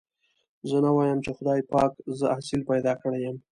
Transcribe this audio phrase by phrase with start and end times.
[0.69, 3.37] زه نه وايم چې خدای پاک زه اصيل پيدا کړي يم.